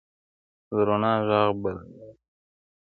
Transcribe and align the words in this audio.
د 0.69 0.71
روڼا 0.87 1.13
ږغ 1.27 1.31
بلوي 1.61 2.09